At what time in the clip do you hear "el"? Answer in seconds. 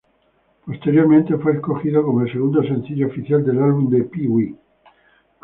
2.21-2.31